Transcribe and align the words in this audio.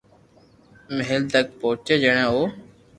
مھل 0.97 1.21
تڪ 1.31 1.47
پوچي 1.59 1.95
جڻي 2.03 2.23
او 2.29 2.37